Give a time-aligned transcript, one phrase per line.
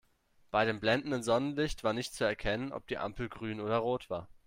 [0.49, 4.27] Bei dem blendenden Sonnenlicht war nicht zu erkennen, ob die Ampel grün oder rot war.